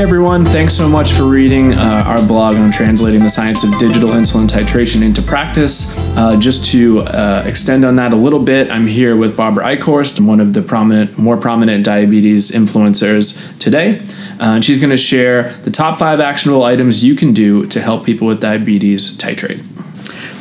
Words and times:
Hey 0.00 0.04
everyone, 0.04 0.46
thanks 0.46 0.72
so 0.72 0.88
much 0.88 1.12
for 1.12 1.24
reading 1.24 1.74
uh, 1.74 2.04
our 2.06 2.26
blog 2.26 2.54
on 2.54 2.72
translating 2.72 3.20
the 3.20 3.28
science 3.28 3.64
of 3.64 3.78
digital 3.78 4.08
insulin 4.08 4.48
titration 4.48 5.02
into 5.02 5.20
practice. 5.20 6.08
Uh, 6.16 6.40
just 6.40 6.64
to 6.72 7.00
uh, 7.00 7.42
extend 7.44 7.84
on 7.84 7.96
that 7.96 8.14
a 8.14 8.16
little 8.16 8.42
bit, 8.42 8.70
I'm 8.70 8.86
here 8.86 9.14
with 9.14 9.36
Barbara 9.36 9.76
Eichhorst, 9.76 10.18
one 10.26 10.40
of 10.40 10.54
the 10.54 10.62
prominent, 10.62 11.18
more 11.18 11.36
prominent 11.36 11.84
diabetes 11.84 12.50
influencers 12.50 13.58
today. 13.58 13.98
Uh, 14.40 14.54
and 14.54 14.64
she's 14.64 14.80
going 14.80 14.88
to 14.88 14.96
share 14.96 15.52
the 15.64 15.70
top 15.70 15.98
five 15.98 16.18
actionable 16.18 16.62
items 16.62 17.04
you 17.04 17.14
can 17.14 17.34
do 17.34 17.66
to 17.66 17.78
help 17.78 18.06
people 18.06 18.26
with 18.26 18.40
diabetes 18.40 19.18
titrate. 19.18 19.60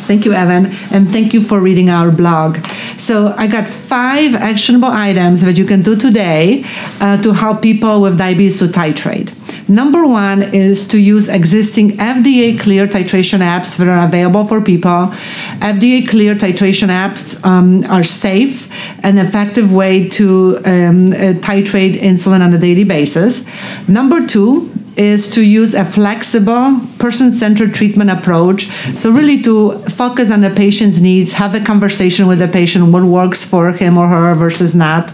Thank 0.07 0.23
you, 0.23 0.31
Evan, 0.31 0.67
and 0.91 1.11
thank 1.11 1.33
you 1.33 1.41
for 1.41 1.59
reading 1.59 1.89
our 1.89 2.11
blog. 2.11 2.57
So, 2.97 3.33
I 3.37 3.47
got 3.47 3.67
five 3.67 4.35
actionable 4.35 4.89
items 4.89 5.41
that 5.41 5.57
you 5.57 5.65
can 5.65 5.81
do 5.81 5.97
today 5.97 6.63
uh, 7.01 7.21
to 7.21 7.33
help 7.33 7.61
people 7.61 8.01
with 8.01 8.17
diabetes 8.17 8.59
to 8.59 8.65
titrate. 8.65 9.35
Number 9.69 10.07
one 10.07 10.41
is 10.41 10.87
to 10.87 10.99
use 10.99 11.29
existing 11.29 11.91
FDA 11.91 12.59
clear 12.59 12.87
titration 12.87 13.39
apps 13.39 13.77
that 13.77 13.87
are 13.87 14.03
available 14.03 14.43
for 14.45 14.61
people. 14.61 15.13
FDA 15.61 16.07
clear 16.09 16.33
titration 16.33 16.87
apps 16.87 17.43
um, 17.45 17.83
are 17.85 18.03
safe 18.03 18.67
and 19.05 19.19
effective 19.19 19.71
way 19.71 20.09
to 20.09 20.57
um, 20.65 21.13
uh, 21.13 21.37
titrate 21.45 21.99
insulin 21.99 22.41
on 22.41 22.51
a 22.51 22.57
daily 22.57 22.83
basis. 22.83 23.47
Number 23.87 24.25
two 24.25 24.71
is 24.97 25.29
to 25.35 25.43
use 25.43 25.75
a 25.75 25.85
flexible, 25.85 26.81
person 26.97 27.31
centered 27.31 27.73
treatment 27.73 28.09
approach. 28.09 28.65
So, 28.97 29.11
really, 29.11 29.41
to 29.43 29.77
focus 29.87 30.31
on 30.31 30.41
the 30.41 30.49
patient's 30.49 30.99
needs, 30.99 31.33
have 31.33 31.53
a 31.55 31.61
conversation 31.61 32.27
with 32.27 32.39
the 32.39 32.47
patient, 32.47 32.91
what 32.91 33.03
works 33.03 33.49
for 33.49 33.71
him 33.71 33.97
or 33.97 34.07
her 34.07 34.33
versus 34.35 34.75
not. 34.75 35.13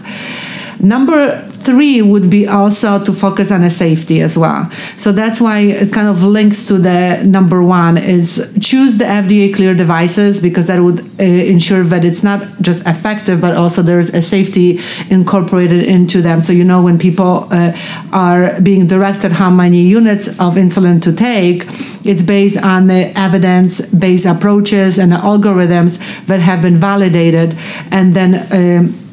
Number 0.80 1.45
three 1.66 2.00
would 2.00 2.30
be 2.30 2.46
also 2.46 3.04
to 3.04 3.12
focus 3.12 3.50
on 3.50 3.62
a 3.64 3.70
safety 3.70 4.20
as 4.20 4.38
well. 4.38 4.70
So 4.96 5.12
that's 5.12 5.40
why 5.40 5.58
it 5.82 5.92
kind 5.92 6.08
of 6.08 6.22
links 6.22 6.66
to 6.68 6.78
the 6.78 7.22
number 7.26 7.62
one 7.62 7.98
is 7.98 8.56
choose 8.60 8.98
the 8.98 9.04
FDA 9.04 9.52
clear 9.54 9.74
devices 9.74 10.40
because 10.40 10.68
that 10.68 10.80
would 10.80 11.00
uh, 11.18 11.24
ensure 11.24 11.82
that 11.82 12.04
it's 12.04 12.22
not 12.22 12.40
just 12.60 12.86
effective, 12.86 13.40
but 13.40 13.56
also 13.56 13.82
there's 13.82 14.10
a 14.14 14.22
safety 14.22 14.78
incorporated 15.10 15.82
into 15.82 16.22
them. 16.22 16.40
So 16.40 16.52
you 16.52 16.64
know 16.64 16.82
when 16.82 16.98
people 16.98 17.48
uh, 17.50 17.72
are 18.12 18.60
being 18.60 18.86
directed 18.86 19.32
how 19.32 19.50
many 19.50 19.80
units 19.80 20.28
of 20.38 20.54
insulin 20.54 21.02
to 21.02 21.12
take, 21.12 21.64
it's 22.04 22.22
based 22.22 22.62
on 22.62 22.86
the 22.86 23.12
evidence-based 23.18 24.26
approaches 24.26 24.98
and 24.98 25.12
algorithms 25.12 25.98
that 26.26 26.40
have 26.40 26.62
been 26.62 26.76
validated, 26.76 27.56
and 27.90 28.14
then. 28.14 28.30
Um, 28.52 29.05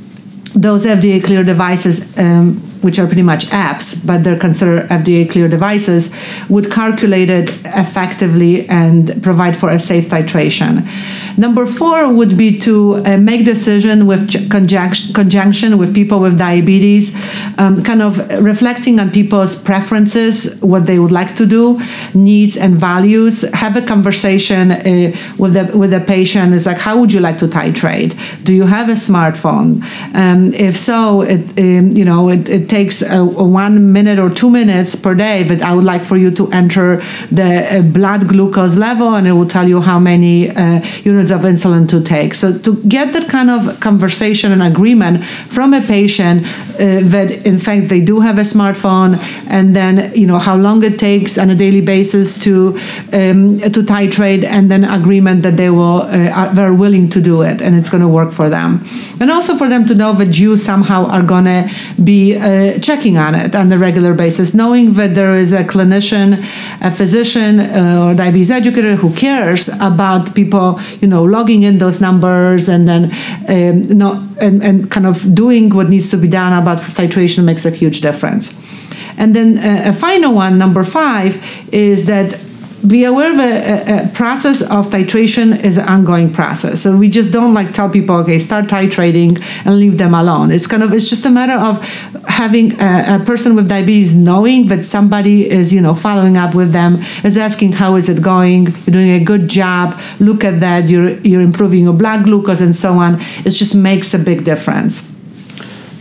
those 0.53 0.85
FDA 0.85 1.23
cleared 1.23 1.45
devices, 1.45 2.17
um, 2.17 2.55
which 2.81 2.99
are 2.99 3.07
pretty 3.07 3.23
much 3.23 3.45
apps, 3.47 4.05
but 4.05 4.23
they're 4.23 4.37
considered 4.37 4.89
FDA 4.89 5.29
cleared 5.29 5.51
devices, 5.51 6.13
would 6.49 6.71
calculate 6.71 7.29
it 7.29 7.49
effectively 7.65 8.67
and 8.69 9.21
provide 9.23 9.55
for 9.57 9.69
a 9.69 9.79
safe 9.79 10.09
titration. 10.09 10.85
Number 11.37 11.65
four 11.65 12.11
would 12.13 12.37
be 12.37 12.59
to 12.59 12.95
uh, 13.05 13.17
make 13.17 13.45
decision 13.45 14.05
with 14.05 14.49
conjunction, 14.51 15.13
conjunction 15.13 15.77
with 15.77 15.93
people 15.93 16.19
with 16.19 16.37
diabetes, 16.37 17.15
um, 17.57 17.83
kind 17.83 18.01
of 18.01 18.17
reflecting 18.43 18.99
on 18.99 19.09
people's 19.11 19.55
preferences, 19.61 20.61
what 20.61 20.85
they 20.85 20.99
would 20.99 21.11
like 21.11 21.35
to 21.37 21.45
do, 21.45 21.79
needs 22.13 22.57
and 22.57 22.75
values. 22.75 23.41
Have 23.53 23.75
a 23.75 23.81
conversation 23.81 24.71
uh, 24.71 25.11
with 25.39 25.53
the 25.53 25.71
with 25.77 25.91
the 25.91 25.99
patient. 25.99 26.53
Is 26.53 26.65
like, 26.65 26.77
how 26.77 26.99
would 26.99 27.11
you 27.11 27.19
like 27.19 27.37
to 27.39 27.47
titrate? 27.47 28.13
Do 28.43 28.53
you 28.53 28.65
have 28.65 28.89
a 28.89 28.93
smartphone? 28.93 29.83
Um, 30.13 30.53
if 30.53 30.75
so, 30.77 31.21
it 31.21 31.57
um, 31.57 31.89
you 31.91 32.05
know 32.05 32.29
it, 32.29 32.47
it 32.49 32.69
takes 32.69 33.01
a, 33.01 33.19
a 33.19 33.43
one 33.43 33.91
minute 33.91 34.19
or 34.19 34.29
two 34.29 34.49
minutes 34.49 34.95
per 34.95 35.15
day, 35.15 35.43
but 35.47 35.61
I 35.61 35.73
would 35.73 35.85
like 35.85 36.03
for 36.05 36.17
you 36.17 36.31
to 36.31 36.51
enter 36.51 36.97
the 37.31 37.79
uh, 37.79 37.81
blood 37.81 38.27
glucose 38.27 38.77
level, 38.77 39.15
and 39.15 39.27
it 39.27 39.31
will 39.31 39.47
tell 39.47 39.67
you 39.67 39.81
how 39.81 39.99
many 39.99 40.49
uh, 40.49 40.81
units 41.03 41.22
units 41.23 41.31
of 41.31 41.49
insulin 41.49 41.87
to 41.89 42.01
take. 42.01 42.33
So 42.33 42.57
to 42.59 42.75
get 42.83 43.13
that 43.13 43.29
kind 43.29 43.49
of 43.49 43.79
conversation 43.79 44.51
and 44.51 44.63
agreement 44.63 45.23
from 45.25 45.73
a 45.73 45.81
patient 45.81 46.43
uh, 46.73 47.01
that 47.13 47.45
in 47.45 47.59
fact 47.59 47.89
they 47.89 48.01
do 48.01 48.19
have 48.21 48.37
a 48.37 48.43
smartphone, 48.43 49.17
and 49.47 49.75
then 49.75 50.11
you 50.15 50.27
know 50.27 50.39
how 50.39 50.55
long 50.55 50.83
it 50.83 50.97
takes 50.99 51.37
on 51.37 51.49
a 51.49 51.55
daily 51.55 51.81
basis 51.81 52.39
to 52.43 52.73
um, 53.13 53.59
to 53.75 53.81
titrate, 53.83 54.43
and 54.43 54.69
then 54.71 54.83
agreement 54.83 55.43
that 55.43 55.55
they 55.55 55.69
will 55.69 56.01
uh, 56.01 56.39
are, 56.39 56.49
they're 56.55 56.73
willing 56.73 57.09
to 57.09 57.21
do 57.21 57.43
it, 57.43 57.61
and 57.61 57.75
it's 57.75 57.89
going 57.89 58.01
to 58.01 58.09
work 58.09 58.31
for 58.33 58.49
them, 58.49 58.83
and 59.19 59.29
also 59.29 59.55
for 59.55 59.69
them 59.69 59.85
to 59.85 59.93
know 59.93 60.13
that 60.13 60.39
you 60.39 60.57
somehow 60.57 61.05
are 61.05 61.23
going 61.23 61.45
to 61.45 61.69
be 62.03 62.35
uh, 62.35 62.79
checking 62.79 63.17
on 63.17 63.35
it 63.35 63.55
on 63.55 63.71
a 63.71 63.77
regular 63.77 64.13
basis, 64.13 64.53
knowing 64.53 64.93
that 64.93 65.13
there 65.13 65.35
is 65.35 65.53
a 65.53 65.63
clinician, 65.63 66.33
a 66.81 66.91
physician, 66.91 67.59
uh, 67.59 68.07
or 68.07 68.15
diabetes 68.15 68.51
educator 68.51 68.95
who 68.95 69.13
cares 69.13 69.69
about 69.79 70.33
people, 70.33 70.79
you 71.01 71.07
know 71.07 71.12
know 71.13 71.23
logging 71.23 71.63
in 71.63 71.77
those 71.77 72.01
numbers 72.01 72.69
and 72.69 72.87
then 72.87 73.03
um, 73.47 73.97
not 73.97 74.15
and, 74.41 74.63
and 74.63 74.89
kind 74.91 75.05
of 75.05 75.17
doing 75.33 75.69
what 75.69 75.89
needs 75.89 76.09
to 76.11 76.17
be 76.17 76.27
done 76.27 76.53
about 76.61 76.79
titration 76.79 77.43
makes 77.45 77.65
a 77.65 77.71
huge 77.71 78.01
difference. 78.01 78.59
And 79.17 79.35
then 79.35 79.57
uh, 79.57 79.89
a 79.89 79.93
final 79.93 80.33
one 80.33 80.57
number 80.57 80.83
five 80.83 81.33
is 81.71 82.05
that 82.07 82.27
be 82.87 83.05
aware 83.05 83.35
that 83.35 84.07
a, 84.09 84.13
process 84.13 84.61
of 84.61 84.87
titration 84.87 85.63
is 85.63 85.77
an 85.77 85.87
ongoing 85.87 86.31
process. 86.31 86.81
So 86.81 86.97
we 86.97 87.09
just 87.09 87.31
don't 87.31 87.53
like 87.53 87.73
tell 87.73 87.89
people, 87.89 88.17
okay, 88.17 88.39
start 88.39 88.65
titrating 88.65 89.41
and 89.65 89.79
leave 89.79 89.97
them 89.97 90.13
alone. 90.13 90.51
It's 90.51 90.67
kind 90.67 90.83
of 90.83 90.93
it's 90.93 91.09
just 91.09 91.25
a 91.25 91.29
matter 91.29 91.53
of 91.53 91.81
having 92.27 92.79
a, 92.79 93.21
a, 93.21 93.25
person 93.25 93.55
with 93.55 93.69
diabetes 93.69 94.15
knowing 94.15 94.67
that 94.67 94.83
somebody 94.83 95.49
is 95.49 95.73
you 95.73 95.81
know 95.81 95.95
following 95.95 96.37
up 96.37 96.53
with 96.55 96.71
them, 96.71 96.95
is 97.23 97.37
asking 97.37 97.73
how 97.73 97.95
is 97.95 98.09
it 98.09 98.21
going, 98.21 98.65
you're 98.65 98.93
doing 98.93 99.11
a 99.11 99.23
good 99.23 99.47
job. 99.47 99.99
Look 100.19 100.43
at 100.43 100.59
that, 100.59 100.89
you're 100.89 101.11
you're 101.19 101.41
improving 101.41 101.83
your 101.83 101.97
blood 101.97 102.25
glucose 102.25 102.61
and 102.61 102.75
so 102.75 102.93
on. 102.93 103.17
It 103.45 103.51
just 103.51 103.75
makes 103.75 104.13
a 104.13 104.19
big 104.19 104.43
difference. 104.43 105.01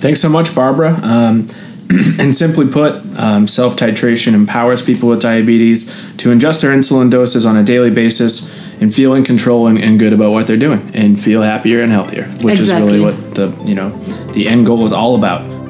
Thanks 0.00 0.20
so 0.20 0.28
much, 0.28 0.54
Barbara. 0.54 0.94
Um, 1.02 1.46
and 2.18 2.34
simply 2.34 2.66
put, 2.68 2.94
um, 3.18 3.46
self 3.46 3.76
titration 3.76 4.32
empowers 4.34 4.84
people 4.84 5.08
with 5.08 5.20
diabetes 5.20 6.11
to 6.22 6.30
adjust 6.30 6.62
their 6.62 6.70
insulin 6.70 7.10
doses 7.10 7.44
on 7.44 7.56
a 7.56 7.64
daily 7.64 7.90
basis 7.90 8.56
and 8.80 8.94
feel 8.94 9.14
in 9.14 9.24
control 9.24 9.66
and, 9.66 9.76
and 9.76 9.98
good 9.98 10.12
about 10.12 10.30
what 10.30 10.46
they're 10.46 10.56
doing 10.56 10.80
and 10.94 11.20
feel 11.20 11.42
happier 11.42 11.82
and 11.82 11.90
healthier, 11.90 12.26
which 12.42 12.60
exactly. 12.60 12.86
is 12.86 13.02
really 13.02 13.04
what 13.04 13.34
the 13.34 13.48
you 13.64 13.74
know 13.74 13.90
the 14.32 14.46
end 14.46 14.64
goal 14.64 14.84
is 14.84 14.92
all 14.92 15.16
about. 15.16 15.61